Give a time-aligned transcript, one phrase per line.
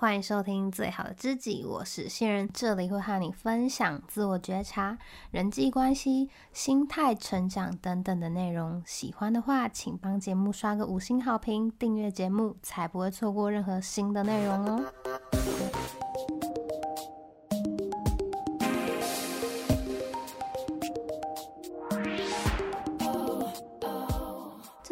[0.00, 4.96] 欢迎收听最好的知己，我是新人，这里会和你分享自我觉察、
[5.32, 8.80] 人际关系、心态成长等等的内容。
[8.86, 14.84] 喜欢的话，请帮节目刷个五星好评，订阅节目才不会错过任何新的内容哦。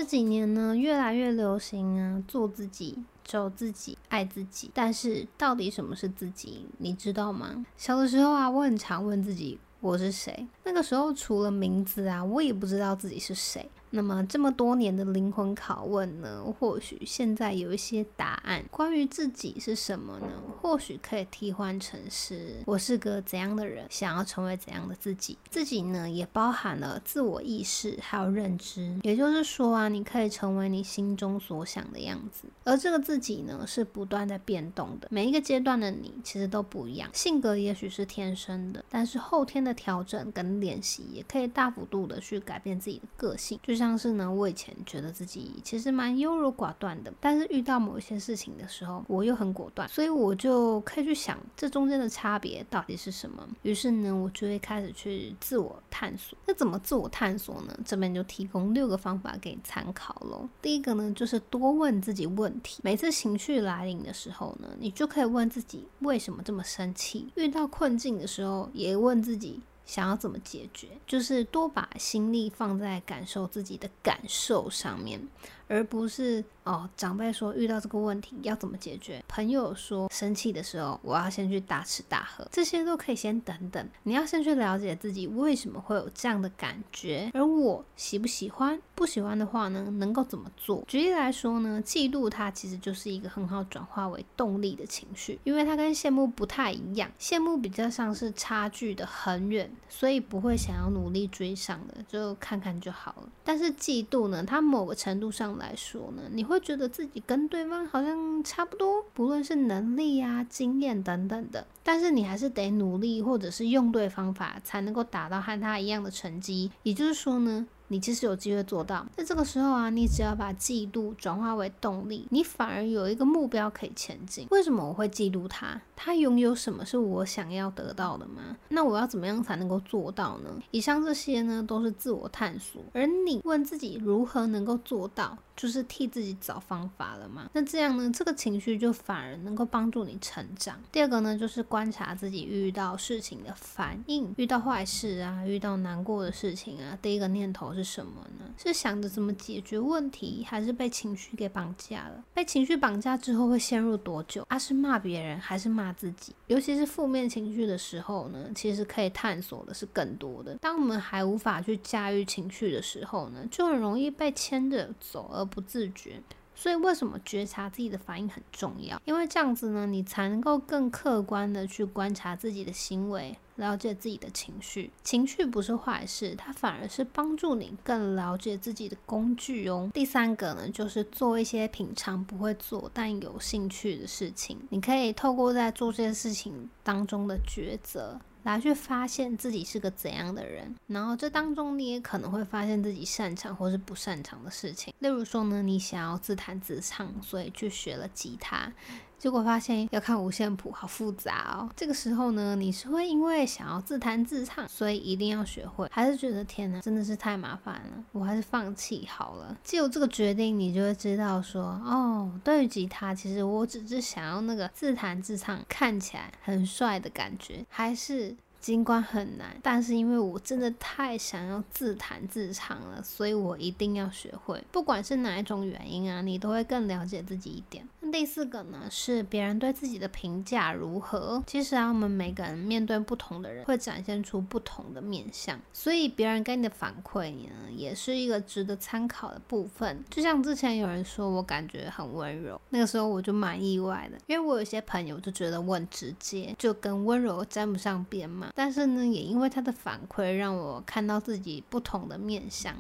[0.07, 3.05] 几年呢，越来越流行啊，做自己。
[3.27, 6.65] 做自己，爱自己，但是到底什么是自己？
[6.79, 7.67] 你知道吗？
[7.77, 10.47] 小的时候啊，我很常问自己，我是谁？
[10.63, 13.69] 那个时候除了名字啊，我也不知道自己是谁。
[13.91, 16.45] 那么这么多年的灵魂拷问呢？
[16.59, 18.65] 或许现在有一些答案。
[18.71, 20.29] 关于自己是什么呢？
[20.61, 25.39] 或许可以替换成是我是个怎样的人，想要成为怎样的自己。
[25.49, 28.99] 自己呢，也包含了自我意识还有认知。
[29.03, 32.49] 也就是说啊，你可以成为你心中所想的样子。
[32.65, 35.09] 而这个自己呢，是不断在变动的。
[35.11, 37.09] 每一个阶段的你其实都不一样。
[37.13, 43.59] 性格也许是天生的，但是后天的调整跟练习也可以大幅度的去改变自己的个性。
[43.63, 43.87] 就像。
[43.87, 53.49] 像是呢，我以前觉得自己其实蛮优柔寡断的，但是遇到某些事情的时候，我又很果断，所以我就可以去想这中间的差别到底是什么。
[53.63, 56.37] 于是呢，我就会开始去自我探索。
[56.47, 57.79] 那怎么自我探索呢？
[57.85, 60.49] 这边就提供六个方法给你参考喽。
[60.61, 62.81] 第一个呢，就是多问自己问题。
[62.83, 67.29] 每次情绪来临的时候呢，你就可以问自己为什么这么生气。
[67.37, 69.63] 遇到困境的时候，也问自己。
[69.87, 75.27] 想要怎么解决，就是多把心力放在感受自己的感受上面。
[75.69, 79.23] 而不是哦，长辈说遇到这个问题要怎么解决？
[79.29, 83.89] 朋友说生气的时候，我要先去大吃大喝，这些都可以先等等。
[84.03, 88.81] 你要先去了解自己为什么会有这样的感觉，而我喜不喜欢？
[88.95, 90.83] 不喜欢的话呢，能够怎么做？
[90.89, 97.11] 举例来说呢，嫉妒它其实就是一个很好转化为动力的情绪，因为它跟羡慕不太一样。
[97.21, 103.29] 羡慕比较像是差距的很远，所以不会想要努力追上的，就看看就好了。
[103.45, 105.56] 但是嫉妒呢，它某个程度上。
[105.59, 116.71] 来说呢，你会觉得自己跟对方好像差不多，不论是能力啊、经验等等的，但是你还是得努力，或者是用对方法，才能够达到和他一样的成绩。
[116.83, 117.67] 也就是说呢。
[117.89, 124.45] 你其实有机会做到，在这个时候啊，你只要把嫉妒转化为动力，你反而有一个目标可以前进。
[124.51, 125.81] 为什么我会嫉妒他？
[125.95, 128.57] 他拥有什么是我想要得到的吗？
[128.71, 130.51] 那我要怎么样才能够做到呢？
[130.73, 132.83] 以上这些呢，都是自我探索。
[132.93, 137.49] 而你问自己如何能够做到，就是替自己找方法了嘛。
[137.53, 140.79] 那这样呢，这个情绪就反而能够帮助你成长。
[140.93, 148.45] 第二个呢，就是观察自己遇到事情的反应，遇到坏事啊，遇到难过的事情啊，第一个念头是什么呢？
[148.59, 152.23] 是想着怎么解决问题，还是被情绪给绑架了？
[152.35, 154.45] 被情绪绑架之后会陷入多久？
[154.49, 156.35] 啊，是骂别人还是骂自己？
[156.47, 160.55] 尤其是负面情绪的时候呢，其实可以探索的是更多的。
[160.57, 166.21] 当我们还无法去驾驭情绪的时候呢，就很容易被牵着走而不自觉。
[166.59, 168.99] 所以，为什么觉察自己的反应很重要？
[169.05, 174.91] 因为这样子呢，你才能够更客观的去观察自己的行为，了解自己的情绪。
[175.05, 179.91] 情绪不是坏事，它反而是帮助你更了解自己的工具哦。
[179.93, 184.59] 第三个呢，就是做一些平常不会做但有兴趣的事情。
[184.71, 188.19] 你可以透过在做这些事情当中的抉择。
[188.47, 194.95] 来去发现自己是个怎样的人，然后这当中你也可能会发现自己擅长或是不擅长的事情。
[195.01, 198.73] 例如说呢，你想要自弹自唱，所以去学了吉他，
[199.19, 201.71] 结果发现要看五线谱好复杂哦。
[201.77, 209.57] 这个时候呢，你是会因为想要自弹自唱，所以一定要学会，还是觉得天哪，真的是太麻烦了，我还是放弃好了。
[209.65, 218.37] 只有这个决定，你就会知道说，哦，对于吉他，其实我只是想要那个自弹自唱看起来很帅的感觉，还是。
[218.59, 224.61] 尽管很难，但是因为我真的太想要自弹自唱了，所以我一定要学会。
[224.73, 227.87] 不管是哪一种原因啊，你都会更了解自己一点。
[228.17, 231.45] 第四个呢，是别人对自己的评价如何？
[231.47, 240.03] 其实啊，我们每个人面对不同的人，会展现出不同的面相，所以别人给你的反馈呢，也是一个值得参考的部分。
[240.09, 248.51] 就像之前有人说我感觉很温柔，那个时候我就蛮意外的，因为我有些朋友就觉得我很直接，就跟温柔沾不上边嘛。
[248.55, 252.75] 但是呢，也因为他的反馈，让我看到自己不同的面相。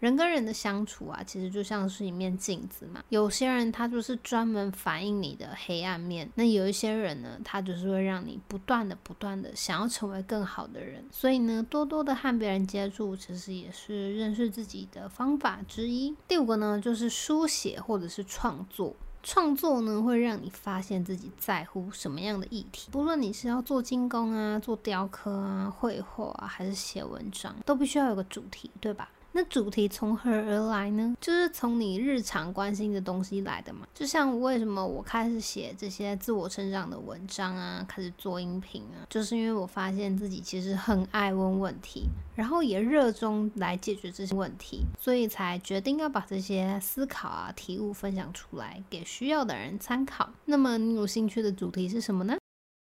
[0.00, 3.04] 人跟人的相处啊，其实就像是一面镜子嘛。
[3.10, 11.04] 有些人他就是专门反映你的黑暗面，那有一些人呢，他就是会让你不断的、不断的想要成为更好的人。
[11.12, 16.16] 所以呢，多多的和别人接触，其实也是认识自己的方法之一。
[16.26, 18.96] 第五个呢，就是书写或者是创作。
[19.22, 22.88] 创作呢，会让你发现自己在乎什么样的议题。
[22.90, 29.10] 不论你是要做金工啊、做雕刻啊、绘画啊，还是写文章，都必须要有个主题，对吧？
[29.32, 31.16] 那主题从何而来呢？
[31.20, 33.86] 就是从你日常关心的东西来的嘛。
[33.94, 50.28] 就像为什么我开始写这些自我成长的文章啊，开始做音频啊，就是因为我发现自己其实很爱问问题，然后也热衷来解决这些问题，所以才决定要把这些思考啊、体悟分享出来，给需要的人参考。
[50.46, 52.36] 那么你有兴趣的主题是什么呢？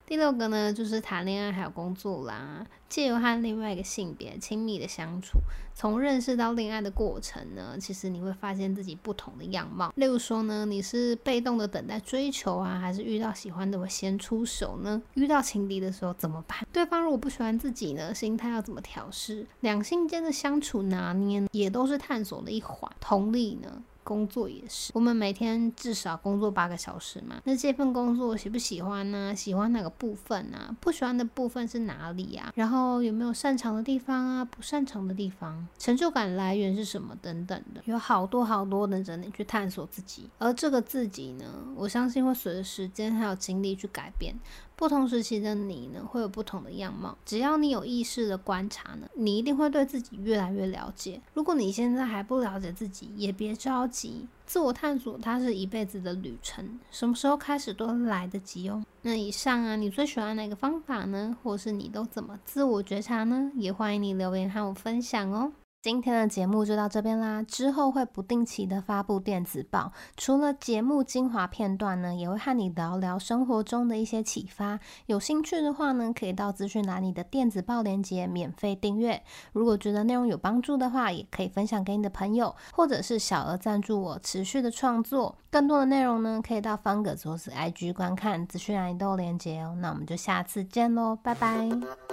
[0.10, 2.66] 第六个呢，就是谈恋爱还有工作啦。
[2.90, 5.38] 借由和另外一个性别亲密的相处，
[5.76, 9.94] 从认识到恋爱的过程呢，其实你会发现自己不同的样貌。
[9.98, 15.00] 例如说呢，你是被动的等待追求啊，还是遇到喜欢的会先出手呢？
[15.14, 16.68] 遇到情敌的时候怎么办？
[16.74, 19.46] 对方如果不喜欢自己呢，心态要怎么调试？
[19.60, 22.92] 两性间的相处拿捏也都是探索的一环。
[23.00, 23.84] 同理呢。
[24.10, 27.40] 工作也是，我们每天至少工作八个小时嘛。
[27.44, 29.36] 那这份工作喜不喜欢呢？
[29.36, 30.76] 喜欢哪个部分呢？
[30.82, 32.52] 不喜欢的部分是哪里呀？
[32.56, 34.44] 然后有没有擅长的地方啊？
[34.44, 37.16] 不擅长的地方，成就感来源是什么？
[37.22, 40.28] 等等的，有好多好多等着你去探索自己。
[40.40, 41.46] 而这个自己呢，
[41.76, 44.34] 我相信会随着时间还有精力去改变。
[44.80, 47.18] 不同时期的你呢，会有不同的样貌。
[47.26, 51.20] 只要你有意识的观察呢，你一定会对自己越来越了解。
[51.34, 54.26] 如果你现在还不了解自己，也别着急。
[54.46, 58.82] 自我探索它是一辈子的旅程，什么时候开始都来得及哦。
[59.02, 61.36] 那以上啊，你最喜欢哪个方法呢？
[61.44, 63.52] 或是你都怎么自我觉察呢？
[63.56, 65.52] 也欢迎你留言和我分享哦。
[65.82, 74.78] 今天的节目就到这边啦，之后会不定期的发布电子报，除了节目精华片段呢，也会和你聊聊生活中的一些启发。
[75.06, 79.24] 有兴趣的话呢，可以到资讯栏里的电子报链接免费订阅。
[79.54, 85.38] 如果觉得内容有帮助的话，也可以分享给你的朋友，或者是小额赞助我持续的创作。
[85.50, 89.78] 更多的内容呢，可以到方格桌子 IG 观看，资讯栏里都有链接哦。
[89.80, 92.09] 那我们就下次见喽，拜拜。